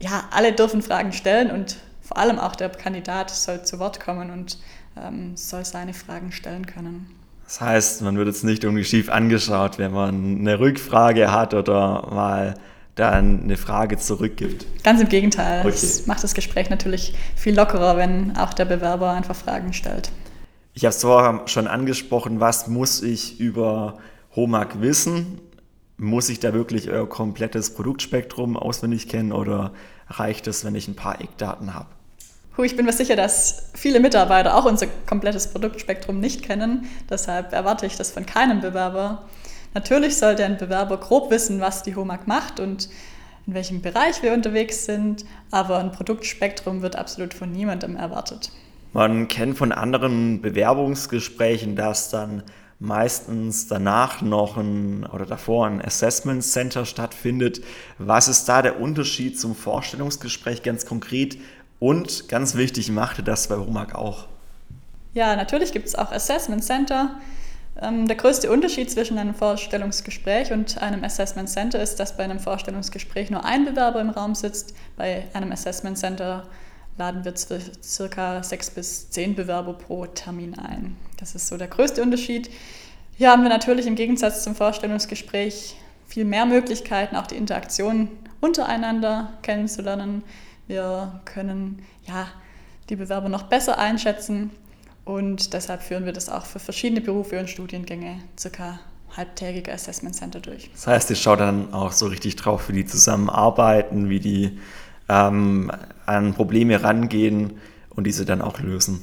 ja, 0.00 0.28
alle 0.30 0.52
dürfen 0.52 0.82
Fragen 0.82 1.12
stellen 1.12 1.50
und 1.50 1.76
vor 2.00 2.16
allem 2.18 2.38
auch 2.38 2.54
der 2.54 2.68
Kandidat 2.68 3.30
soll 3.30 3.64
zu 3.64 3.78
Wort 3.78 4.00
kommen 4.00 4.30
und 4.30 4.58
ähm, 4.96 5.36
soll 5.36 5.64
seine 5.64 5.94
Fragen 5.94 6.32
stellen 6.32 6.66
können. 6.66 7.17
Das 7.48 7.62
heißt, 7.62 8.02
man 8.02 8.18
wird 8.18 8.28
jetzt 8.28 8.44
nicht 8.44 8.62
irgendwie 8.62 8.84
schief 8.84 9.08
angeschaut, 9.08 9.78
wenn 9.78 9.90
man 9.90 10.40
eine 10.40 10.60
Rückfrage 10.60 11.32
hat 11.32 11.54
oder 11.54 12.06
mal 12.12 12.54
dann 12.94 13.42
eine 13.42 13.56
Frage 13.56 13.96
zurückgibt. 13.96 14.66
Ganz 14.84 15.00
im 15.00 15.08
Gegenteil. 15.08 15.60
Okay. 15.60 15.70
Es 15.70 16.06
macht 16.06 16.22
das 16.22 16.34
Gespräch 16.34 16.68
natürlich 16.68 17.14
viel 17.36 17.56
lockerer, 17.56 17.96
wenn 17.96 18.36
auch 18.36 18.52
der 18.52 18.66
Bewerber 18.66 19.12
einfach 19.12 19.34
Fragen 19.34 19.72
stellt. 19.72 20.10
Ich 20.74 20.84
habe 20.84 20.90
es 20.90 21.00
vorher 21.00 21.40
schon 21.46 21.68
angesprochen, 21.68 22.38
was 22.38 22.68
muss 22.68 23.02
ich 23.02 23.40
über 23.40 23.96
HOMAG 24.36 24.82
wissen? 24.82 25.40
Muss 25.96 26.28
ich 26.28 26.40
da 26.40 26.52
wirklich 26.52 26.90
euer 26.90 27.08
komplettes 27.08 27.72
Produktspektrum 27.72 28.58
auswendig 28.58 29.08
kennen 29.08 29.32
oder 29.32 29.72
reicht 30.08 30.48
es, 30.48 30.66
wenn 30.66 30.74
ich 30.74 30.86
ein 30.86 30.96
paar 30.96 31.22
Eckdaten 31.22 31.72
habe? 31.72 31.88
Ich 32.64 32.76
bin 32.76 32.86
mir 32.86 32.92
sicher, 32.92 33.14
dass 33.14 33.70
viele 33.74 34.00
Mitarbeiter 34.00 34.56
auch 34.56 34.64
unser 34.64 34.88
komplettes 35.06 35.46
Produktspektrum 35.46 36.18
nicht 36.18 36.42
kennen. 36.42 36.88
Deshalb 37.08 37.52
erwarte 37.52 37.86
ich 37.86 37.96
das 37.96 38.10
von 38.10 38.26
keinem 38.26 38.60
Bewerber. 38.60 39.28
Natürlich 39.74 40.16
sollte 40.16 40.44
ein 40.44 40.56
Bewerber 40.56 40.98
grob 40.98 41.30
wissen, 41.30 41.60
was 41.60 41.84
die 41.84 41.94
HOMAG 41.94 42.26
macht 42.26 42.58
und 42.58 42.88
in 43.46 43.54
welchem 43.54 43.80
Bereich 43.80 44.22
wir 44.22 44.32
unterwegs 44.32 44.84
sind, 44.86 45.24
aber 45.50 45.78
ein 45.78 45.92
Produktspektrum 45.92 46.82
wird 46.82 46.96
absolut 46.96 47.32
von 47.32 47.50
niemandem 47.50 47.96
erwartet. 47.96 48.50
Man 48.92 49.28
kennt 49.28 49.56
von 49.56 49.72
anderen 49.72 50.42
Bewerbungsgesprächen, 50.42 51.76
dass 51.76 52.10
dann 52.10 52.42
meistens 52.80 53.66
danach 53.66 54.22
noch 54.22 54.56
ein 54.56 55.04
oder 55.06 55.26
davor 55.26 55.66
ein 55.66 55.82
Assessment 55.84 56.44
Center 56.44 56.84
stattfindet. 56.84 57.62
Was 57.98 58.28
ist 58.28 58.48
da 58.48 58.62
der 58.62 58.80
Unterschied 58.80 59.38
zum 59.38 59.54
Vorstellungsgespräch 59.54 60.62
ganz 60.62 60.86
konkret? 60.86 61.38
Und 61.80 62.28
ganz 62.28 62.56
wichtig, 62.56 62.90
machte 62.90 63.22
das 63.22 63.48
bei 63.48 63.56
HOMAG 63.56 63.94
auch. 63.94 64.26
Ja, 65.14 65.36
natürlich 65.36 65.72
gibt 65.72 65.86
es 65.86 65.94
auch 65.94 66.12
Assessment 66.12 66.64
Center. 66.64 67.16
Ähm, 67.80 68.08
der 68.08 68.16
größte 68.16 68.50
Unterschied 68.50 68.90
zwischen 68.90 69.18
einem 69.18 69.34
Vorstellungsgespräch 69.34 70.52
und 70.52 70.78
einem 70.82 71.04
Assessment 71.04 71.48
Center 71.48 71.80
ist, 71.80 72.00
dass 72.00 72.16
bei 72.16 72.24
einem 72.24 72.40
Vorstellungsgespräch 72.40 73.30
nur 73.30 73.44
ein 73.44 73.64
Bewerber 73.64 74.00
im 74.00 74.10
Raum 74.10 74.34
sitzt. 74.34 74.74
Bei 74.96 75.26
einem 75.32 75.52
Assessment 75.52 75.96
Center 75.96 76.46
laden 76.98 77.24
wir 77.24 77.34
circa 77.36 78.42
sechs 78.42 78.70
bis 78.70 79.10
zehn 79.10 79.36
Bewerber 79.36 79.74
pro 79.74 80.06
Termin 80.06 80.58
ein. 80.58 80.96
Das 81.18 81.36
ist 81.36 81.46
so 81.46 81.56
der 81.56 81.68
größte 81.68 82.02
Unterschied. 82.02 82.50
Hier 83.16 83.30
haben 83.30 83.42
wir 83.42 83.50
natürlich 83.50 83.86
im 83.86 83.94
Gegensatz 83.94 84.42
zum 84.42 84.56
Vorstellungsgespräch 84.56 85.76
viel 86.08 86.24
mehr 86.24 86.46
Möglichkeiten, 86.46 87.14
auch 87.16 87.26
die 87.26 87.36
Interaktion 87.36 88.08
untereinander 88.40 89.32
kennenzulernen. 89.42 90.22
Wir 90.68 91.20
können 91.24 91.82
ja, 92.06 92.28
die 92.88 92.96
Bewerber 92.96 93.28
noch 93.28 93.44
besser 93.44 93.78
einschätzen 93.78 94.50
und 95.04 95.54
deshalb 95.54 95.82
führen 95.82 96.04
wir 96.04 96.12
das 96.12 96.28
auch 96.28 96.44
für 96.44 96.58
verschiedene 96.58 97.00
Berufe 97.00 97.40
und 97.40 97.48
Studiengänge 97.48 98.20
circa 98.38 98.78
halbtägige 99.16 99.72
Assessment 99.72 100.14
Center 100.14 100.40
durch. 100.40 100.70
Das 100.72 100.86
heißt, 100.86 101.10
ihr 101.10 101.16
schaut 101.16 101.40
dann 101.40 101.72
auch 101.72 101.92
so 101.92 102.06
richtig 102.06 102.36
drauf, 102.36 102.68
wie 102.68 102.74
die 102.74 102.84
zusammenarbeiten, 102.84 104.10
wie 104.10 104.20
die 104.20 104.58
ähm, 105.08 105.72
an 106.04 106.34
Probleme 106.34 106.82
rangehen 106.82 107.58
und 107.90 108.06
diese 108.06 108.26
dann 108.26 108.42
auch 108.42 108.60
lösen. 108.60 109.00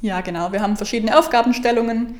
Ja, 0.00 0.20
genau. 0.20 0.52
Wir 0.52 0.62
haben 0.62 0.76
verschiedene 0.76 1.18
Aufgabenstellungen. 1.18 2.14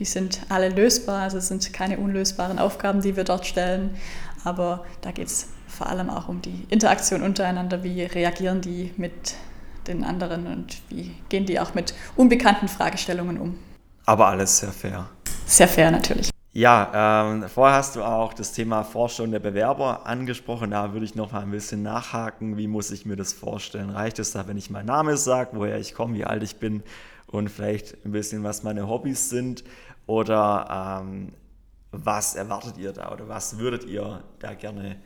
Die 0.00 0.06
sind 0.06 0.40
alle 0.48 0.70
lösbar, 0.70 1.22
also 1.22 1.36
es 1.36 1.48
sind 1.48 1.72
keine 1.74 1.98
unlösbaren 1.98 2.58
Aufgaben, 2.58 3.02
die 3.02 3.16
wir 3.16 3.24
dort 3.24 3.46
stellen. 3.46 3.94
Aber 4.44 4.84
da 5.02 5.12
geht 5.12 5.26
es 5.26 5.48
vor 5.68 5.88
allem 5.88 6.08
auch 6.08 6.28
um 6.28 6.40
die 6.40 6.66
Interaktion 6.70 7.22
untereinander. 7.22 7.84
Wie 7.84 8.02
reagieren 8.02 8.62
die 8.62 8.92
mit 8.96 9.34
den 9.86 10.02
anderen 10.02 10.46
und 10.46 10.78
wie 10.88 11.14
gehen 11.28 11.44
die 11.44 11.60
auch 11.60 11.74
mit 11.74 11.94
unbekannten 12.16 12.66
Fragestellungen 12.66 13.38
um? 13.38 13.58
Aber 14.06 14.28
alles 14.28 14.58
sehr 14.58 14.72
fair. 14.72 15.06
Sehr 15.44 15.68
fair 15.68 15.90
natürlich. 15.90 16.30
Ja, 16.52 17.26
ähm, 17.30 17.44
vorher 17.48 17.76
hast 17.76 17.94
du 17.94 18.02
auch 18.02 18.32
das 18.32 18.52
Thema 18.52 18.82
Vorstellung 18.82 19.30
der 19.30 19.38
Bewerber 19.38 20.06
angesprochen. 20.06 20.70
Da 20.70 20.92
würde 20.92 21.04
ich 21.04 21.14
noch 21.14 21.30
mal 21.30 21.42
ein 21.42 21.50
bisschen 21.50 21.82
nachhaken. 21.82 22.56
Wie 22.56 22.66
muss 22.66 22.90
ich 22.90 23.06
mir 23.06 23.16
das 23.16 23.32
vorstellen? 23.32 23.90
Reicht 23.90 24.18
es 24.18 24.32
da, 24.32 24.48
wenn 24.48 24.56
ich 24.56 24.70
meinen 24.70 24.86
Namen 24.86 25.16
sage, 25.16 25.50
woher 25.52 25.78
ich 25.78 25.94
komme, 25.94 26.14
wie 26.14 26.24
alt 26.24 26.42
ich 26.42 26.56
bin 26.56 26.82
und 27.28 27.48
vielleicht 27.50 28.04
ein 28.04 28.10
bisschen, 28.10 28.42
was 28.42 28.64
meine 28.64 28.88
Hobbys 28.88 29.30
sind? 29.30 29.62
Oder 30.06 31.02
ähm, 31.02 31.32
was 31.92 32.34
erwartet 32.34 32.78
ihr 32.78 32.92
da 32.92 33.12
oder 33.12 33.28
was 33.28 33.58
würdet 33.58 33.84
ihr 33.84 34.22
da 34.38 34.54
gerne 34.54 34.96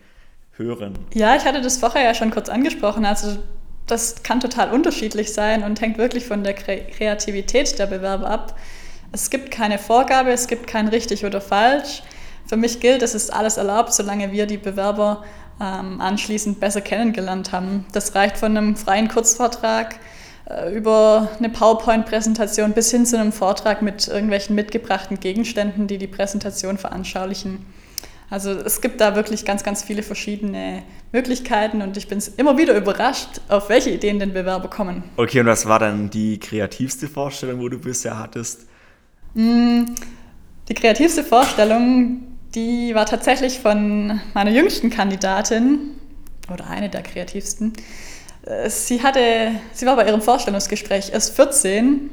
hören? 0.53 0.99
Ja, 1.15 1.37
ich 1.37 1.45
hatte 1.45 1.61
das 1.61 1.79
vorher 1.79 2.03
ja 2.03 2.15
schon 2.15 2.31
kurz 2.31 2.49
angesprochen. 2.49 3.05
Also 3.05 3.39
das 3.87 4.23
kann 4.23 4.41
total 4.41 4.73
unterschiedlich 4.73 5.33
sein 5.33 5.63
und 5.63 5.81
hängt 5.81 5.99
wirklich 5.99 6.27
von 6.27 6.43
der 6.43 6.55
Kreativität 6.55 7.79
der 7.79 7.87
Bewerber 7.87 8.29
ab. 8.29 8.59
Es 9.13 9.31
gibt 9.31 9.51
keine 9.51 9.79
Vorgabe, 9.79 10.31
es 10.31 10.49
gibt 10.49 10.67
kein 10.67 10.89
richtig 10.89 11.25
oder 11.25 11.41
falsch. 11.41 12.03
Für 12.47 12.57
mich 12.57 12.81
gilt, 12.81 13.03
es 13.03 13.15
ist 13.15 13.33
alles 13.33 13.57
erlaubt, 13.57 13.93
solange 13.93 14.33
wir 14.33 14.47
die 14.47 14.59
Bewerber 14.59 15.25
ähm, 15.61 16.01
anschließend 16.01 16.61
besser 16.61 16.81
kennengelernt 16.81 17.53
haben. 17.53 17.87
Das 17.93 18.15
reicht 18.15 18.37
von 18.37 18.57
einem 18.57 18.77
freien 18.77 19.09
Kurzvortrag 19.09 20.01
über 20.75 21.31
eine 21.39 21.49
PowerPoint-Präsentation 21.49 22.73
bis 22.73 22.91
hin 22.91 23.07
zu 23.07 23.19
einem 23.19 23.33
Vortrag 23.33 23.81
mit 23.81 24.09
irgendwelchen 24.09 24.55
mitgebrachten 24.55 25.19
Gegenständen, 25.19 25.87
die 25.87 25.97
die 25.97 26.07
Präsentation 26.07 26.77
veranschaulichen. 26.77 27.65
Also 28.31 28.51
es 28.51 28.81
gibt 28.81 29.01
da 29.01 29.17
wirklich 29.17 29.45
ganz, 29.45 29.63
ganz 29.63 29.83
viele 29.83 30.03
verschiedene 30.03 30.83
Möglichkeiten 31.13 31.83
und 31.83 31.97
ich 31.97 32.09
bin 32.09 32.23
immer 32.37 32.59
wieder 32.59 32.77
überrascht, 32.77 33.41
auf 33.49 33.69
welche 33.69 33.91
Ideen 33.91 34.19
den 34.19 34.33
Bewerber 34.33 34.69
kommen. 34.69 35.05
Okay, 35.17 35.41
und 35.41 35.47
was 35.47 35.67
war 35.67 35.79
dann 35.79 36.11
die 36.11 36.39
kreativste 36.39 37.09
Vorstellung, 37.09 37.61
wo 37.61 37.69
du 37.69 37.79
bisher 37.79 38.19
hattest? 38.19 38.67
Mm, 39.35 39.85
die 40.69 40.75
kreativste 40.75 41.23
Vorstellung, 41.23 42.23
die 42.55 42.95
war 42.95 43.07
tatsächlich 43.07 43.61
von 43.61 44.21
meiner 44.35 44.51
jüngsten 44.51 44.91
Kandidatin 44.91 45.93
oder 46.53 46.67
eine 46.67 46.89
der 46.89 47.03
kreativsten. 47.03 47.73
Äh, 48.47 48.71
sie, 48.71 49.03
hatte, 49.03 49.53
sie 49.73 49.87
war 49.87 49.97
bei 49.97 50.07
ihrem 50.07 50.23
Vorstellungsgespräch 50.23 51.11
erst 51.13 51.37
14 51.37 52.11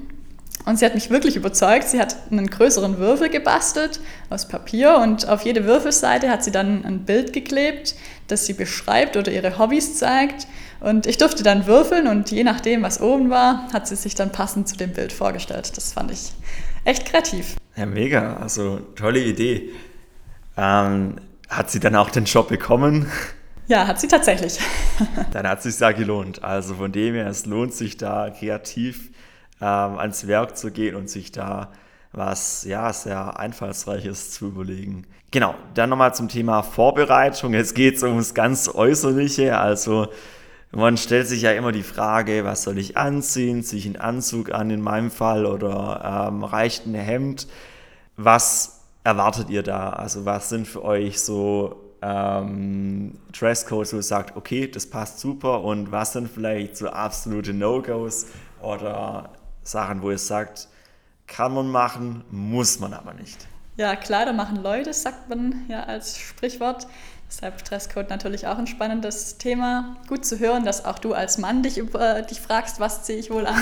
und 0.65 0.77
sie 0.77 0.85
hat 0.85 0.93
mich 0.93 1.09
wirklich 1.09 1.35
überzeugt. 1.35 1.89
Sie 1.89 1.99
hat 1.99 2.15
einen 2.31 2.47
größeren 2.47 2.97
Würfel 2.97 3.29
gebastelt 3.29 3.99
aus 4.29 4.47
Papier 4.47 4.97
und 4.97 5.27
auf 5.27 5.43
jede 5.43 5.65
Würfelseite 5.65 6.29
hat 6.29 6.43
sie 6.43 6.51
dann 6.51 6.85
ein 6.85 7.05
Bild 7.05 7.33
geklebt, 7.33 7.95
das 8.27 8.45
sie 8.45 8.53
beschreibt 8.53 9.17
oder 9.17 9.31
ihre 9.31 9.57
Hobbys 9.57 9.97
zeigt. 9.97 10.47
Und 10.79 11.05
ich 11.05 11.17
durfte 11.17 11.43
dann 11.43 11.67
würfeln 11.67 12.07
und 12.07 12.31
je 12.31 12.43
nachdem, 12.43 12.81
was 12.81 13.01
oben 13.01 13.29
war, 13.29 13.67
hat 13.71 13.87
sie 13.87 13.95
sich 13.95 14.15
dann 14.15 14.31
passend 14.31 14.67
zu 14.67 14.77
dem 14.77 14.93
Bild 14.93 15.13
vorgestellt. 15.13 15.75
Das 15.75 15.93
fand 15.93 16.11
ich 16.11 16.31
echt 16.85 17.05
kreativ. 17.05 17.55
Ja, 17.75 17.85
mega. 17.85 18.37
Also 18.37 18.79
tolle 18.95 19.19
Idee. 19.19 19.69
Ähm, 20.57 21.15
hat 21.49 21.69
sie 21.69 21.79
dann 21.79 21.95
auch 21.95 22.09
den 22.09 22.25
Job 22.25 22.49
bekommen? 22.49 23.11
Ja, 23.71 23.87
hat 23.87 24.01
sie 24.01 24.09
tatsächlich. 24.09 24.59
dann 25.31 25.47
hat 25.47 25.59
es 25.59 25.63
sich 25.63 25.77
da 25.77 25.93
gelohnt. 25.93 26.43
Also 26.43 26.73
von 26.73 26.91
dem 26.91 27.15
her, 27.15 27.27
es 27.27 27.45
lohnt 27.45 27.73
sich 27.73 27.95
da 27.95 28.29
kreativ 28.29 29.11
ähm, 29.61 29.97
ans 29.97 30.27
Werk 30.27 30.57
zu 30.57 30.71
gehen 30.71 30.93
und 30.93 31.09
sich 31.09 31.31
da 31.31 31.71
was 32.11 32.65
ja 32.65 32.91
sehr 32.91 33.39
einfallsreiches 33.39 34.31
zu 34.31 34.47
überlegen. 34.47 35.07
Genau, 35.31 35.55
dann 35.73 35.89
nochmal 35.89 36.13
zum 36.13 36.27
Thema 36.27 36.63
Vorbereitung. 36.63 37.53
Jetzt 37.53 37.73
geht 37.73 37.95
es 37.95 38.03
ums 38.03 38.33
ganz 38.33 38.67
Äußerliche. 38.67 39.57
Also 39.57 40.09
man 40.71 40.97
stellt 40.97 41.29
sich 41.29 41.43
ja 41.43 41.53
immer 41.53 41.71
die 41.71 41.83
Frage, 41.83 42.43
was 42.43 42.63
soll 42.63 42.77
ich 42.77 42.97
anziehen? 42.97 43.63
Ziehe 43.63 43.79
ich 43.79 43.85
einen 43.85 43.95
Anzug 43.95 44.51
an 44.51 44.69
in 44.69 44.81
meinem 44.81 45.11
Fall 45.11 45.45
oder 45.45 46.27
ähm, 46.27 46.43
reicht 46.43 46.87
ein 46.87 46.95
Hemd? 46.95 47.47
Was 48.17 48.81
erwartet 49.05 49.49
ihr 49.49 49.63
da? 49.63 49.91
Also 49.91 50.25
was 50.25 50.49
sind 50.49 50.67
für 50.67 50.83
euch 50.83 51.21
so 51.21 51.90
ähm, 52.01 53.19
Dresscodes, 53.31 53.93
wo 53.93 53.97
ihr 53.97 54.03
sagt, 54.03 54.35
okay, 54.35 54.67
das 54.67 54.87
passt 54.87 55.19
super 55.19 55.63
und 55.63 55.91
was 55.91 56.13
sind 56.13 56.29
vielleicht 56.29 56.77
so 56.77 56.87
absolute 56.89 57.53
No-Gos 57.53 58.27
oder 58.61 59.29
Sachen, 59.63 60.01
wo 60.01 60.11
ihr 60.11 60.17
sagt, 60.17 60.67
kann 61.27 61.53
man 61.53 61.69
machen, 61.69 62.23
muss 62.31 62.79
man 62.79 62.93
aber 62.93 63.13
nicht. 63.13 63.47
Ja, 63.77 63.95
Kleider 63.95 64.33
machen 64.33 64.57
Leute, 64.57 64.93
sagt 64.93 65.29
man 65.29 65.65
ja 65.69 65.83
als 65.83 66.19
Sprichwort. 66.19 66.87
Deshalb 67.29 67.63
Dresscode 67.63 68.09
natürlich 68.09 68.45
auch 68.47 68.57
ein 68.57 68.67
spannendes 68.67 69.37
Thema. 69.37 69.95
Gut 70.07 70.25
zu 70.25 70.39
hören, 70.39 70.65
dass 70.65 70.83
auch 70.83 70.99
du 70.99 71.13
als 71.13 71.37
Mann 71.37 71.63
dich, 71.63 71.77
über, 71.77 72.21
dich 72.23 72.41
fragst, 72.41 72.81
was 72.81 73.03
ziehe 73.03 73.17
ich 73.17 73.31
wohl 73.31 73.47
an. 73.47 73.61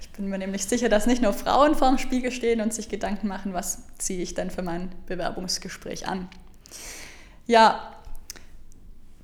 Ich 0.00 0.10
bin 0.10 0.28
mir 0.28 0.38
nämlich 0.38 0.64
sicher, 0.66 0.88
dass 0.88 1.06
nicht 1.06 1.22
nur 1.22 1.32
Frauen 1.32 1.74
vorm 1.74 1.98
Spiegel 1.98 2.30
stehen 2.30 2.60
und 2.60 2.72
sich 2.72 2.88
Gedanken 2.88 3.28
machen, 3.28 3.52
was 3.52 3.82
ziehe 3.98 4.22
ich 4.22 4.34
denn 4.34 4.50
für 4.50 4.62
mein 4.62 4.90
Bewerbungsgespräch 5.06 6.06
an. 6.08 6.28
Ja, 7.48 7.94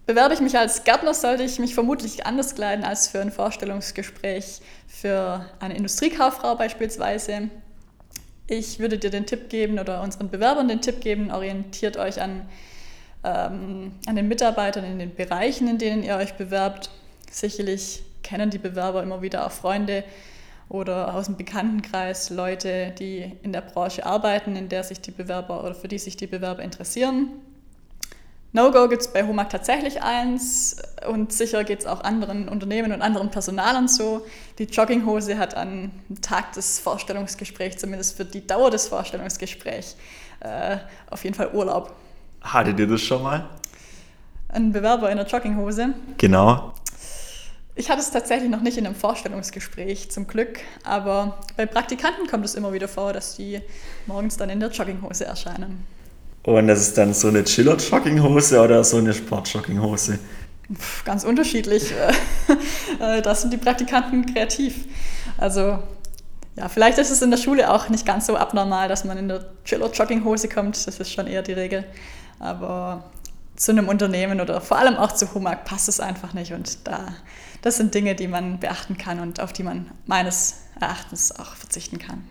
Bewerbe 0.07 0.33
ich 0.33 0.41
mich 0.41 0.57
als 0.57 0.85
Gärtner, 0.85 1.13
sollte 1.13 1.43
ich 1.43 1.59
mich 1.59 1.75
vermutlich 1.75 2.25
anders 2.25 2.55
kleiden 2.55 2.85
als 2.85 3.07
für 3.07 3.21
ein 3.21 3.31
Vorstellungsgespräch 3.31 4.63
für 4.87 5.45
eine 5.61 5.77
Industriekauffrau 5.77 6.57
beispielsweise. 6.57 7.51
Ich 8.47 8.79
würde 8.79 8.97
dir 8.97 9.11
den 9.11 9.27
Tipp 9.27 9.51
geben 9.51 9.79
oder 9.79 10.03
unseren 10.03 10.31
Bewerbern 10.31 10.69
den 10.69 10.81
Tipp 10.81 11.03
geben, 11.03 11.31
orientiert 11.31 11.99
euch 11.99 12.23
an, 12.23 12.49
ähm, 13.25 13.93
an 14.07 14.17
den 14.17 14.29
Mitarbeitern 14.29 14.85
in 14.85 14.99
den 14.99 15.15
Bereichen, 15.15 15.69
in 15.69 15.77
denen 15.77 16.03
ihr 16.03 16.17
euch 16.17 16.33
bewerbt. 16.33 16.91
Sicherlich 17.31 18.05
kennen 18.23 18.49
die 18.49 18.59
Bewerber 18.59 19.03
immer 19.03 19.21
wieder 19.21 19.47
auch 19.47 19.53
Freunde 19.53 20.03
oder 20.71 21.15
aus 21.15 21.27
dem 21.27 21.37
Bekanntenkreis 21.37 22.31
Leute, 22.31 22.95
die 22.99 23.33
in 23.43 23.53
der 23.53 23.61
Branche 23.61 24.07
arbeiten, 24.07 24.57
in 24.57 24.71
der 24.71 24.83
sich 24.83 25.03
die 25.03 25.11
Bewerber 25.11 25.63
oder 25.63 25.75
für 25.75 25.89
die 25.89 25.99
sich 25.99 26.17
die 26.17 26.27
Bewerber 26.27 26.63
interessieren. 26.63 27.29
No-Go 28.55 28.89
gibt 28.89 29.03
es 29.03 29.09
bei 29.09 29.27
HOMAG 29.27 29.51
tatsächlich 29.51 30.01
eins 30.01 30.77
und 31.09 31.33
sicher 31.33 31.65
geht 31.65 31.81
es 31.81 31.87
auch 31.87 32.05
anderen 32.05 32.49
Unternehmen 32.49 32.93
und 32.93 33.03
anderen 33.03 33.29
Personalern 33.29 33.89
so. 33.89 34.25
Die 34.59 34.65
Jogginghose 34.65 35.37
hat 35.39 35.57
am 35.57 35.91
Tag 36.23 36.53
des 36.53 36.79
Vorstellungsgesprächs, 36.79 37.79
zumindest 37.79 38.17
für 38.17 38.25
die 38.25 38.47
Dauer 38.47 38.71
des 38.71 38.87
Vorstellungsgesprächs, 38.87 39.97
äh, 40.39 40.77
auf 41.11 41.25
jeden 41.25 41.35
Fall 41.35 41.51
Urlaub. 41.53 41.97
Hattet 42.43 42.79
ihr 42.79 42.87
das 42.87 43.01
schon 43.01 43.25
mal? 43.25 43.49
Ein 44.51 44.71
Bewerber 44.71 45.11
in 45.11 45.17
der 45.17 45.27
Jogginghose? 45.27 45.93
Genau. 46.17 46.75
Ich 47.75 47.91
hatte 47.91 48.03
es 48.03 48.13
tatsächlich 48.13 48.49
noch 48.49 48.61
nicht 48.61 48.79
in 48.79 48.87
einem 48.87 48.95
Vorstellungsgespräch, 48.95 50.13
zum 50.13 50.29
Glück, 50.29 50.61
aber 50.85 51.41
bei 51.57 51.67
Praktikanten 51.67 52.29
kommt 52.29 52.45
es 52.45 52.55
immer 52.55 52.73
wieder 52.73 52.87
vor, 52.87 53.13
dass 53.13 53.35
die 53.35 53.61
morgens 54.07 54.37
dann 54.37 54.49
in 54.49 54.61
der 54.61 54.71
Jogginghose 54.71 55.25
erscheinen. 55.25 55.85
Und 56.45 56.69
das 56.69 56.81
ist 56.81 56.99
dann 56.99 57.15
so 57.15 57.29
eine 57.29 57.43
Chiller-Jogginghose 57.43 58.61
oder 58.61 58.85
so 58.85 58.99
eine 58.99 59.15
Sport-Jogginghose? 59.15 60.19
Ganz 61.05 61.25
unterschiedlich. 61.25 61.93
Äh, 63.01 63.23
das 63.23 63.41
sind 63.41 63.53
die 63.53 63.57
Praktikanten 63.57 64.25
kreativ. 64.25 64.85
Also 65.37 65.81
ja, 66.55 66.69
vielleicht 66.69 66.99
ist 66.99 67.11
es 67.11 67.23
in 67.23 67.31
der 67.33 67.39
Schule 67.39 67.73
auch 67.73 67.89
nicht 67.89 68.07
ganz 68.07 68.27
so 68.27 68.37
abnormal, 68.37 68.89
dass 68.89 69.05
man 69.05 69.19
in 69.19 69.27
der 69.27 69.47
Chiller-Jogginghose 69.65 70.49
kommt. 70.49 70.87
Das 70.87 71.01
ist 71.01 71.11
schon 71.11 71.27
eher 71.27 71.43
die 71.43 71.55
Regel. 71.55 71.85
Aber 72.39 73.11
zu 73.57 73.73
einem 73.73 73.89
Unternehmen 73.89 74.41
oder 74.41 74.61
vor 74.61 74.79
allem 74.79 74.97
auch 74.97 75.11
zu 75.11 75.35
Humag 75.35 75.65
passt 75.65 75.89
es 75.89 75.99
einfach 75.99 76.35
nicht. 76.35 76.53
Und 76.53 76.87
da, 76.87 77.09
das 77.63 77.79
sind 77.79 77.95
Dinge, 77.95 78.15
die 78.15 78.29
man 78.29 78.61
beachten 78.61 78.97
kann 78.97 79.19
und 79.19 79.41
auf 79.41 79.53
die 79.53 79.65
man 79.65 79.91
meines 80.07 80.61
Erachtens 80.81 81.37
auch 81.37 81.57
verzichten 81.57 81.99
kann. 81.99 82.23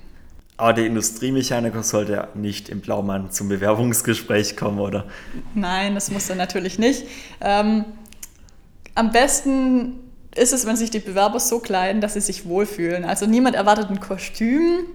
Aber 0.57 0.74
der 0.74 0.86
Industriemechaniker 0.86 1.81
sollte 1.81 2.27
nicht 2.36 2.69
im 2.69 2.81
Blaumann 2.81 3.31
zum 3.31 3.50
Bewerbungsgespräch 3.50 4.55
kommen, 4.55 4.79
oder? 4.79 5.05
Nein, 5.55 5.95
das 5.95 6.12
muss 6.12 6.29
er 6.29 6.36
natürlich 6.36 6.77
nicht. 6.77 7.05
Ähm, 7.41 7.86
am 8.93 9.12
besten 9.12 10.00
ist 10.36 10.53
es, 10.53 10.65
wenn 10.65 10.75
sich 10.75 10.91
die 10.91 11.00
Bewerber 11.00 11.39
so 11.39 11.60
kleiden, 11.60 12.01
dass 12.01 12.13
sie 12.13 12.22
sich 12.22 12.45
wohlfühlen. 12.45 13.05
Also 13.05 13.25
niemand 13.25 13.55
erwartet 13.55 13.89
ein 13.89 14.00
Kostüm. 14.00 14.86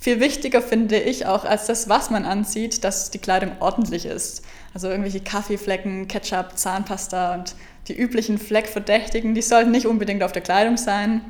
Viel 0.00 0.20
wichtiger 0.20 0.62
finde 0.62 0.98
ich 0.98 1.26
auch 1.26 1.44
als 1.44 1.66
das, 1.66 1.88
was 1.88 2.10
man 2.10 2.24
anzieht, 2.24 2.84
dass 2.84 3.10
die 3.10 3.18
Kleidung 3.18 3.52
ordentlich 3.60 4.06
ist. 4.06 4.44
Also 4.72 4.88
irgendwelche 4.88 5.20
Kaffeeflecken, 5.20 6.06
Ketchup, 6.06 6.56
Zahnpasta 6.56 7.34
und 7.34 7.56
die 7.88 7.96
üblichen 7.96 8.38
Fleckverdächtigen, 8.38 9.34
die 9.34 9.42
sollten 9.42 9.70
nicht 9.70 9.86
unbedingt 9.86 10.22
auf 10.22 10.32
der 10.32 10.42
Kleidung 10.42 10.76
sein. 10.76 11.22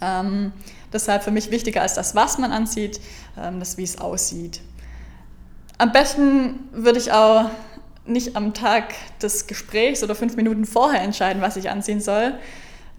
Ähm, 0.00 0.52
Deshalb 0.92 1.22
für 1.22 1.30
mich 1.30 1.50
wichtiger 1.50 1.82
als 1.82 1.94
das, 1.94 2.14
was 2.14 2.38
man 2.38 2.52
anzieht, 2.52 3.00
ähm, 3.38 3.60
das, 3.60 3.76
wie 3.76 3.84
es 3.84 3.98
aussieht. 3.98 4.60
Am 5.78 5.92
besten 5.92 6.68
würde 6.72 6.98
ich 6.98 7.12
auch 7.12 7.50
nicht 8.04 8.36
am 8.36 8.54
Tag 8.54 8.94
des 9.22 9.46
Gesprächs 9.46 10.02
oder 10.02 10.14
fünf 10.14 10.34
Minuten 10.36 10.64
vorher 10.64 11.02
entscheiden, 11.02 11.42
was 11.42 11.56
ich 11.56 11.70
anziehen 11.70 12.00
soll. 12.00 12.34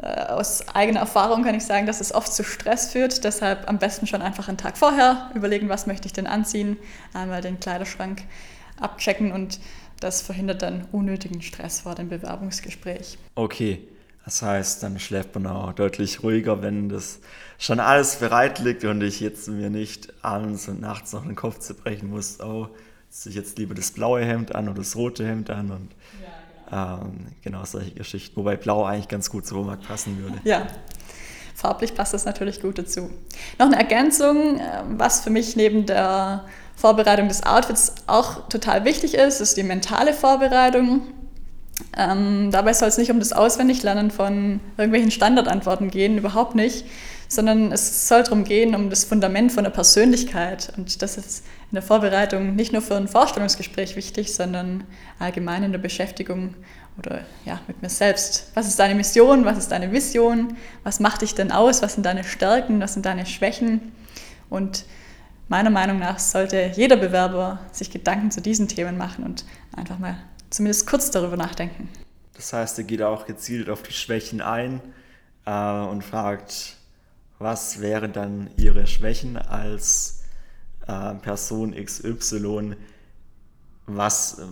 Äh, 0.01 0.27
aus 0.27 0.63
eigener 0.73 1.01
Erfahrung 1.01 1.43
kann 1.43 1.55
ich 1.55 1.65
sagen, 1.65 1.85
dass 1.85 1.99
es 1.99 2.13
oft 2.13 2.31
zu 2.31 2.43
Stress 2.43 2.91
führt. 2.91 3.23
Deshalb 3.23 3.67
am 3.67 3.79
besten 3.79 4.07
schon 4.07 4.21
einfach 4.21 4.47
einen 4.47 4.57
Tag 4.57 4.77
vorher 4.77 5.31
überlegen, 5.33 5.67
was 5.67 5.87
möchte 5.87 6.05
ich 6.05 6.13
denn 6.13 6.27
anziehen, 6.27 6.77
einmal 7.13 7.41
den 7.41 7.59
Kleiderschrank 7.59 8.23
abchecken 8.79 9.31
und 9.31 9.59
das 9.99 10.21
verhindert 10.21 10.61
dann 10.61 10.85
unnötigen 10.93 11.41
Stress 11.41 11.81
vor 11.81 11.95
dem 11.95 12.07
Bewerbungsgespräch. 12.07 13.17
Okay, 13.35 13.85
Das 14.29 14.43
heißt, 14.43 14.83
dann 14.83 14.99
schläft 14.99 15.33
man 15.33 15.47
auch 15.47 15.73
deutlich 15.73 16.21
ruhiger, 16.21 16.61
wenn 16.61 16.87
das 16.87 17.17
schon 17.57 17.79
alles 17.79 18.17
bereit 18.17 18.59
liegt 18.59 18.83
und 18.85 19.01
ich 19.01 19.21
jetzt 19.21 19.47
mir 19.47 19.71
nicht 19.71 20.13
abends 20.23 20.67
und 20.67 20.81
nachts 20.81 21.13
noch 21.13 21.23
den 21.23 21.35
Kopf 21.35 21.57
zerbrechen 21.57 22.11
muss, 22.11 22.39
oh, 22.39 22.67
ziehe 23.09 23.31
ich 23.31 23.35
jetzt 23.35 23.57
lieber 23.57 23.73
das 23.73 23.89
blaue 23.89 24.23
Hemd 24.23 24.53
an 24.53 24.69
oder 24.69 24.77
das 24.77 24.95
rote 24.95 25.25
Hemd 25.25 25.49
an 25.49 25.71
und 25.71 25.89
ja, 26.21 26.97
genau. 26.99 27.01
Ähm, 27.07 27.25
genau 27.41 27.65
solche 27.65 27.89
Geschichten. 27.89 28.35
Wobei 28.35 28.55
blau 28.55 28.85
eigentlich 28.85 29.07
ganz 29.07 29.31
gut 29.31 29.47
zu 29.47 29.55
Wohnmarkt 29.55 29.87
passen 29.87 30.21
würde. 30.21 30.39
Ja, 30.43 30.67
farblich 31.55 31.95
passt 31.95 32.13
das 32.13 32.25
natürlich 32.25 32.61
gut 32.61 32.77
dazu. 32.77 33.09
Noch 33.57 33.65
eine 33.65 33.77
Ergänzung, 33.77 34.59
ähm, 34.59 34.99
was 34.99 35.21
für 35.21 35.31
mich 35.31 35.55
neben 35.55 35.87
der 35.87 36.45
Vorbereitung 36.75 37.29
des 37.29 37.47
Outfits 37.47 37.95
auch 38.05 38.47
total 38.47 38.85
wichtig 38.85 39.15
ist, 39.15 39.41
ist 39.41 39.57
die 39.57 39.63
mentale 39.63 40.13
Vorbereitung. 40.13 41.01
Ähm, 41.97 42.49
dabei 42.51 42.73
soll 42.73 42.89
es 42.89 42.97
nicht 42.97 43.11
um 43.11 43.19
das 43.19 43.33
Auswendiglernen 43.33 44.11
von 44.11 44.59
irgendwelchen 44.77 45.11
Standardantworten 45.11 45.89
gehen, 45.89 46.17
überhaupt 46.17 46.55
nicht, 46.55 46.85
sondern 47.27 47.71
es 47.71 48.07
soll 48.07 48.23
darum 48.23 48.43
gehen, 48.43 48.75
um 48.75 48.89
das 48.89 49.05
Fundament 49.05 49.51
von 49.51 49.63
der 49.63 49.71
Persönlichkeit. 49.71 50.73
Und 50.77 51.01
das 51.01 51.17
ist 51.17 51.45
in 51.71 51.75
der 51.75 51.83
Vorbereitung 51.83 52.55
nicht 52.55 52.73
nur 52.73 52.81
für 52.81 52.95
ein 52.95 53.07
Vorstellungsgespräch 53.07 53.95
wichtig, 53.95 54.33
sondern 54.33 54.83
allgemein 55.19 55.63
in 55.63 55.71
der 55.71 55.79
Beschäftigung 55.79 56.55
oder 56.97 57.21
ja, 57.45 57.61
mit 57.67 57.81
mir 57.81 57.89
selbst. 57.89 58.51
Was 58.55 58.67
ist 58.67 58.79
deine 58.79 58.95
Mission? 58.95 59.45
Was 59.45 59.57
ist 59.57 59.71
deine 59.71 59.91
Vision? 59.91 60.57
Was 60.83 60.99
macht 60.99 61.21
dich 61.21 61.35
denn 61.35 61.51
aus? 61.51 61.81
Was 61.81 61.93
sind 61.93 62.05
deine 62.05 62.23
Stärken? 62.23 62.81
Was 62.81 62.93
sind 62.93 63.05
deine 63.05 63.25
Schwächen? 63.25 63.93
Und 64.49 64.85
meiner 65.47 65.69
Meinung 65.69 65.99
nach 65.99 66.19
sollte 66.19 66.71
jeder 66.75 66.97
Bewerber 66.97 67.59
sich 67.71 67.91
Gedanken 67.91 68.31
zu 68.31 68.41
diesen 68.41 68.67
Themen 68.67 68.97
machen 68.97 69.23
und 69.23 69.45
einfach 69.75 69.99
mal 69.99 70.17
zumindest 70.49 70.87
kurz 70.87 71.11
darüber 71.11 71.37
nachdenken. 71.37 71.89
Das 72.33 72.53
heißt, 72.53 72.77
er 72.77 72.83
geht 72.85 73.01
auch 73.01 73.25
gezielt 73.25 73.69
auf 73.69 73.83
die 73.83 73.91
Schwächen 73.91 74.41
ein 74.41 74.81
äh, 75.45 75.51
und 75.51 76.03
fragt, 76.03 76.77
was 77.37 77.81
wären 77.81 78.13
dann 78.13 78.49
ihre 78.57 78.87
Schwächen 78.87 79.37
als 79.37 80.23
äh, 80.87 81.15
Person 81.15 81.73
XY? 81.73 82.75
Was 83.87 84.39
äh, 84.39 84.45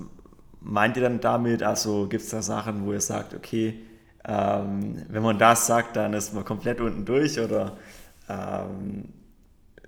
meint 0.62 0.98
ihr 0.98 1.04
dann 1.04 1.20
damit? 1.20 1.64
Also 1.64 2.08
gibt 2.08 2.24
es 2.24 2.30
da 2.30 2.42
Sachen, 2.42 2.86
wo 2.86 2.94
ihr 2.94 3.02
sagt, 3.02 3.34
okay, 3.34 3.82
ähm, 4.26 5.06
wenn 5.08 5.24
man 5.24 5.40
das 5.40 5.68
sagt, 5.68 5.96
dann 5.96 6.14
ist 6.14 6.34
man 6.34 6.44
komplett 6.44 6.82
unten 6.82 7.06
durch 7.06 7.40
oder 7.40 7.78
ähm, 8.28 9.06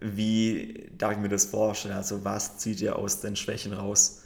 wie 0.01 0.89
darf 0.98 1.13
ich 1.13 1.18
mir 1.18 1.30
das 1.30 1.46
vorstellen? 1.46 1.96
Also 1.96 2.24
was 2.24 2.58
zieht 2.58 2.80
ihr 2.82 2.96
aus 2.96 3.20
den 3.20 3.36
Schwächen 3.36 3.74
raus? 3.74 4.24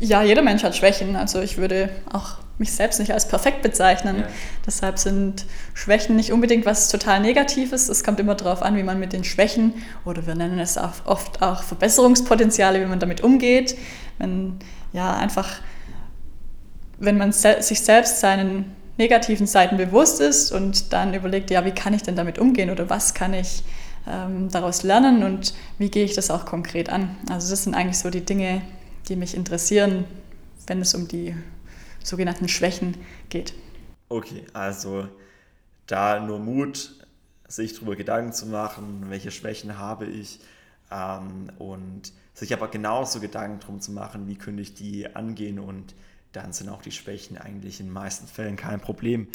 Ja, 0.00 0.22
jeder 0.22 0.42
Mensch 0.42 0.62
hat 0.62 0.76
Schwächen. 0.76 1.16
Also 1.16 1.40
ich 1.40 1.58
würde 1.58 1.90
auch 2.12 2.38
mich 2.58 2.72
selbst 2.72 2.98
nicht 2.98 3.12
als 3.12 3.28
perfekt 3.28 3.62
bezeichnen. 3.62 4.20
Ja. 4.20 4.28
Deshalb 4.66 4.98
sind 4.98 5.44
Schwächen 5.74 6.16
nicht 6.16 6.32
unbedingt 6.32 6.66
was 6.66 6.88
total 6.88 7.20
Negatives. 7.20 7.88
Es 7.88 8.04
kommt 8.04 8.20
immer 8.20 8.34
darauf 8.34 8.62
an, 8.62 8.76
wie 8.76 8.82
man 8.82 8.98
mit 8.98 9.12
den 9.12 9.24
Schwächen 9.24 9.74
oder 10.04 10.26
wir 10.26 10.34
nennen 10.34 10.58
es 10.58 10.76
auch 10.76 10.92
oft 11.04 11.42
auch 11.42 11.62
Verbesserungspotenziale, 11.62 12.80
wie 12.80 12.86
man 12.86 13.00
damit 13.00 13.22
umgeht. 13.22 13.76
Wenn 14.18 14.58
ja 14.92 15.16
einfach, 15.16 15.48
wenn 16.98 17.16
man 17.16 17.32
se 17.32 17.56
sich 17.60 17.80
selbst 17.80 18.20
seinen 18.20 18.76
negativen 18.98 19.46
Seiten 19.46 19.76
bewusst 19.76 20.20
ist 20.20 20.50
und 20.50 20.92
dann 20.92 21.14
überlegt, 21.14 21.50
ja, 21.50 21.64
wie 21.64 21.70
kann 21.70 21.94
ich 21.94 22.02
denn 22.02 22.16
damit 22.16 22.38
umgehen 22.38 22.70
oder 22.70 22.90
was 22.90 23.14
kann 23.14 23.32
ich 23.32 23.62
ähm, 24.08 24.48
daraus 24.50 24.82
lernen 24.82 25.22
und 25.22 25.54
wie 25.78 25.90
gehe 25.90 26.04
ich 26.04 26.14
das 26.14 26.30
auch 26.30 26.44
konkret 26.44 26.90
an. 26.90 27.16
Also 27.30 27.50
das 27.50 27.62
sind 27.62 27.74
eigentlich 27.74 27.98
so 27.98 28.10
die 28.10 28.24
Dinge, 28.24 28.62
die 29.08 29.16
mich 29.16 29.34
interessieren, 29.34 30.04
wenn 30.66 30.80
es 30.80 30.94
um 30.94 31.08
die 31.08 31.34
sogenannten 32.02 32.48
Schwächen 32.48 32.96
geht. 33.28 33.54
Okay, 34.08 34.44
also 34.52 35.08
da 35.86 36.20
nur 36.20 36.38
Mut, 36.38 36.94
sich 37.46 37.74
darüber 37.74 37.96
Gedanken 37.96 38.32
zu 38.32 38.46
machen, 38.46 39.06
welche 39.08 39.30
Schwächen 39.30 39.78
habe 39.78 40.06
ich 40.06 40.40
ähm, 40.90 41.50
und 41.58 42.12
sich 42.34 42.52
aber 42.52 42.68
genauso 42.68 43.20
Gedanken 43.20 43.60
darum 43.60 43.80
zu 43.80 43.92
machen, 43.92 44.28
wie 44.28 44.36
könnte 44.36 44.62
ich 44.62 44.74
die 44.74 45.14
angehen 45.16 45.58
und 45.58 45.94
dann 46.32 46.52
sind 46.52 46.68
auch 46.68 46.82
die 46.82 46.92
Schwächen 46.92 47.38
eigentlich 47.38 47.80
in 47.80 47.86
den 47.86 47.92
meisten 47.92 48.26
Fällen 48.26 48.56
kein 48.56 48.80
Problem. 48.80 49.28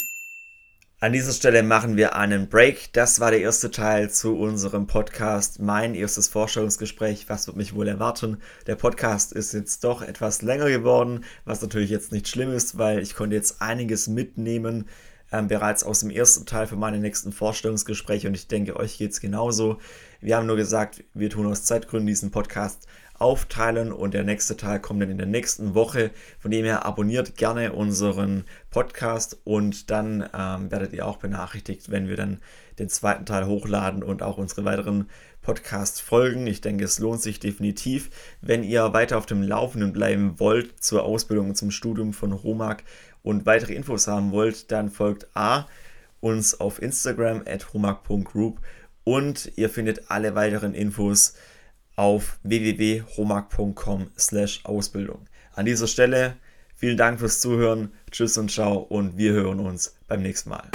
An 1.04 1.12
dieser 1.12 1.32
Stelle 1.32 1.62
machen 1.62 1.98
wir 1.98 2.16
einen 2.16 2.48
Break. 2.48 2.90
Das 2.94 3.20
war 3.20 3.30
der 3.30 3.42
erste 3.42 3.70
Teil 3.70 4.08
zu 4.08 4.38
unserem 4.38 4.86
Podcast. 4.86 5.60
Mein 5.60 5.94
erstes 5.94 6.28
Vorstellungsgespräch. 6.28 7.28
Was 7.28 7.46
wird 7.46 7.58
mich 7.58 7.74
wohl 7.74 7.88
erwarten? 7.88 8.38
Der 8.66 8.76
Podcast 8.76 9.34
ist 9.34 9.52
jetzt 9.52 9.84
doch 9.84 10.00
etwas 10.00 10.40
länger 10.40 10.70
geworden, 10.70 11.26
was 11.44 11.60
natürlich 11.60 11.90
jetzt 11.90 12.10
nicht 12.10 12.26
schlimm 12.26 12.50
ist, 12.52 12.78
weil 12.78 13.00
ich 13.00 13.14
konnte 13.14 13.36
jetzt 13.36 13.60
einiges 13.60 14.08
mitnehmen 14.08 14.88
ähm, 15.30 15.46
bereits 15.46 15.84
aus 15.84 16.00
dem 16.00 16.08
ersten 16.08 16.46
Teil 16.46 16.66
für 16.66 16.76
meine 16.76 16.98
nächsten 16.98 17.32
Vorstellungsgespräche 17.32 18.26
und 18.28 18.34
ich 18.34 18.48
denke, 18.48 18.76
euch 18.76 18.96
geht 18.96 19.10
es 19.10 19.20
genauso. 19.20 19.76
Wir 20.22 20.38
haben 20.38 20.46
nur 20.46 20.56
gesagt, 20.56 21.04
wir 21.12 21.28
tun 21.28 21.46
aus 21.46 21.64
Zeitgründen 21.64 22.06
diesen 22.06 22.30
Podcast 22.30 22.86
aufteilen 23.18 23.92
und 23.92 24.14
der 24.14 24.24
nächste 24.24 24.56
Teil 24.56 24.80
kommt 24.80 25.02
dann 25.02 25.10
in 25.10 25.18
der 25.18 25.26
nächsten 25.26 25.74
Woche. 25.74 26.10
Von 26.38 26.50
dem 26.50 26.64
her 26.64 26.84
abonniert 26.84 27.36
gerne 27.36 27.72
unseren 27.72 28.44
Podcast 28.70 29.38
und 29.44 29.90
dann 29.90 30.28
ähm, 30.36 30.70
werdet 30.70 30.92
ihr 30.92 31.06
auch 31.06 31.18
benachrichtigt, 31.18 31.90
wenn 31.90 32.08
wir 32.08 32.16
dann 32.16 32.40
den 32.78 32.88
zweiten 32.88 33.24
Teil 33.24 33.46
hochladen 33.46 34.02
und 34.02 34.22
auch 34.22 34.38
unsere 34.38 34.64
weiteren 34.64 35.08
Podcast 35.42 36.02
folgen. 36.02 36.46
Ich 36.46 36.60
denke, 36.60 36.84
es 36.84 36.98
lohnt 36.98 37.22
sich 37.22 37.38
definitiv. 37.38 38.10
Wenn 38.40 38.64
ihr 38.64 38.92
weiter 38.92 39.18
auf 39.18 39.26
dem 39.26 39.42
Laufenden 39.42 39.92
bleiben 39.92 40.40
wollt 40.40 40.82
zur 40.82 41.04
Ausbildung 41.04 41.50
und 41.50 41.56
zum 41.56 41.70
Studium 41.70 42.12
von 42.12 42.32
Romag 42.32 42.78
und 43.22 43.46
weitere 43.46 43.74
Infos 43.74 44.08
haben 44.08 44.32
wollt, 44.32 44.72
dann 44.72 44.90
folgt 44.90 45.28
A 45.34 45.66
uns 46.20 46.58
auf 46.58 46.80
Instagram 46.80 47.42
at 47.46 47.74
romag.group 47.74 48.60
und 49.04 49.52
ihr 49.56 49.68
findet 49.68 50.10
alle 50.10 50.34
weiteren 50.34 50.74
Infos 50.74 51.34
auf 51.96 52.38
www.romag.com/ausbildung. 52.42 55.26
An 55.54 55.66
dieser 55.66 55.86
Stelle 55.86 56.36
vielen 56.74 56.96
Dank 56.96 57.20
fürs 57.20 57.38
Zuhören, 57.40 57.92
tschüss 58.10 58.36
und 58.38 58.50
ciao 58.50 58.78
und 58.78 59.16
wir 59.16 59.32
hören 59.32 59.60
uns 59.60 59.94
beim 60.08 60.22
nächsten 60.22 60.50
Mal. 60.50 60.68